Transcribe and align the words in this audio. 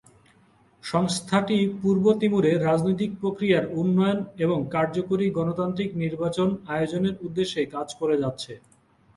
সংস্থাটি 0.83 1.57
পূর্ব 1.81 2.05
তিমুরে 2.21 2.51
রাজনৈতিক 2.59 3.11
প্রক্রিয়ার 3.21 3.65
উন্নয়ন 3.73 4.19
এবং 4.45 4.59
কার্যকরী 4.75 5.25
গণতান্ত্রিক 5.37 5.89
নির্বাচন 6.03 6.49
আয়োজনের 6.67 7.15
উদ্দেশ্যে 7.21 7.61
কাজ 7.75 7.87
করে 7.99 8.15
যাচ্ছে। 8.23 8.53